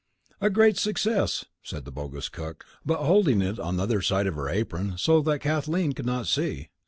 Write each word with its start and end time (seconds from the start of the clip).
"A 0.41 0.49
great 0.49 0.77
success," 0.77 1.45
said 1.61 1.85
the 1.85 1.91
bogus 1.91 2.27
cook, 2.27 2.65
but 2.83 3.03
holding 3.03 3.39
it 3.39 3.59
on 3.59 3.77
the 3.77 3.83
other 3.83 4.01
side 4.01 4.25
of 4.25 4.33
her 4.33 4.49
apron 4.49 4.97
so 4.97 5.21
that 5.21 5.41
Kathleen 5.41 5.91
could 5.93 6.07
not 6.07 6.25
see. 6.25 6.69